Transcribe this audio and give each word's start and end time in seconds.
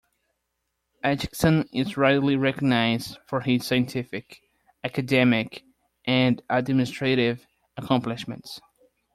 Atkinson 1.03 1.69
is 1.71 1.95
widely 1.95 2.35
recognized 2.35 3.19
for 3.27 3.41
his 3.41 3.67
scientific, 3.67 4.41
academic, 4.83 5.63
and 6.07 6.41
administrative 6.49 7.45
accomplishments. 7.77 8.59